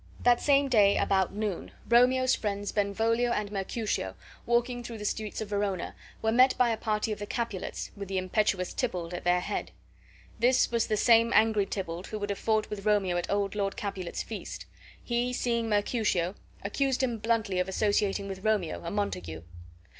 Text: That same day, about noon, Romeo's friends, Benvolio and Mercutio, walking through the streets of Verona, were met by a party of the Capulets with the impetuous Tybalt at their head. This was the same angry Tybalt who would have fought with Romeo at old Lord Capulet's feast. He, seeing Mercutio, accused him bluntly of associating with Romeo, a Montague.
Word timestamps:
That 0.23 0.41
same 0.41 0.67
day, 0.67 0.97
about 0.97 1.31
noon, 1.35 1.69
Romeo's 1.87 2.33
friends, 2.33 2.71
Benvolio 2.71 3.29
and 3.31 3.51
Mercutio, 3.51 4.15
walking 4.47 4.81
through 4.83 4.97
the 4.97 5.05
streets 5.05 5.41
of 5.41 5.49
Verona, 5.49 5.93
were 6.23 6.31
met 6.31 6.57
by 6.57 6.71
a 6.71 6.75
party 6.75 7.11
of 7.11 7.19
the 7.19 7.27
Capulets 7.27 7.91
with 7.95 8.07
the 8.07 8.17
impetuous 8.17 8.73
Tybalt 8.73 9.13
at 9.13 9.25
their 9.25 9.41
head. 9.41 9.69
This 10.39 10.71
was 10.71 10.87
the 10.87 10.97
same 10.97 11.31
angry 11.35 11.67
Tybalt 11.67 12.07
who 12.07 12.17
would 12.17 12.31
have 12.31 12.39
fought 12.39 12.67
with 12.71 12.83
Romeo 12.87 13.15
at 13.15 13.29
old 13.29 13.53
Lord 13.53 13.77
Capulet's 13.77 14.23
feast. 14.23 14.65
He, 15.03 15.33
seeing 15.33 15.69
Mercutio, 15.69 16.33
accused 16.63 17.03
him 17.03 17.19
bluntly 17.19 17.59
of 17.59 17.69
associating 17.69 18.27
with 18.27 18.43
Romeo, 18.43 18.83
a 18.83 18.89
Montague. 18.89 19.43